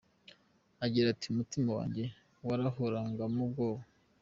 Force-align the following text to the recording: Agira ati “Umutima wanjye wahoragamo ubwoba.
Agira 0.85 1.07
ati 1.13 1.25
“Umutima 1.33 1.69
wanjye 1.77 2.03
wahoragamo 2.47 3.39
ubwoba. 3.47 3.83